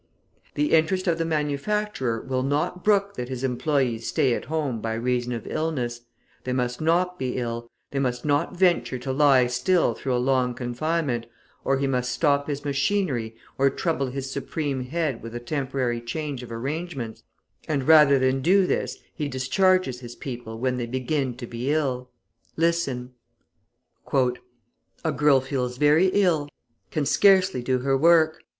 The 0.55 0.71
interest 0.71 1.05
of 1.05 1.19
the 1.19 1.25
manufacturer 1.25 2.21
will 2.21 2.41
not 2.41 2.83
brook 2.83 3.13
that 3.17 3.29
his 3.29 3.43
employees 3.43 4.07
stay 4.07 4.33
at 4.33 4.45
home 4.45 4.81
by 4.81 4.95
reason 4.95 5.31
of 5.31 5.45
illness; 5.45 6.01
they 6.43 6.53
must 6.53 6.81
not 6.81 7.19
be 7.19 7.37
ill, 7.37 7.69
they 7.91 7.99
must 7.99 8.25
not 8.25 8.57
venture 8.57 8.97
to 8.97 9.13
lie 9.13 9.45
still 9.45 9.93
through 9.93 10.15
a 10.15 10.17
long 10.27 10.55
confinement, 10.55 11.27
or 11.63 11.77
he 11.77 11.85
must 11.85 12.11
stop 12.11 12.47
his 12.47 12.65
machinery 12.65 13.35
or 13.59 13.69
trouble 13.69 14.07
his 14.07 14.31
supreme 14.31 14.85
head 14.85 15.21
with 15.21 15.35
a 15.35 15.39
temporary 15.39 16.01
change 16.01 16.41
of 16.41 16.51
arrangements, 16.51 17.21
and 17.67 17.87
rather 17.87 18.17
than 18.17 18.41
do 18.41 18.65
this, 18.65 18.97
he 19.13 19.27
discharges 19.27 19.99
his 19.99 20.15
people 20.15 20.57
when 20.57 20.77
they 20.77 20.87
begin 20.87 21.35
to 21.37 21.45
be 21.45 21.69
ill. 21.71 22.09
Listen: 22.57 23.11
{162a} 24.07 24.37
"A 25.05 25.11
girl 25.11 25.41
feels 25.41 25.77
very 25.77 26.07
ill, 26.07 26.49
can 26.89 27.05
scarcely 27.05 27.61
do 27.61 27.77
her 27.77 27.95
work. 27.95 28.39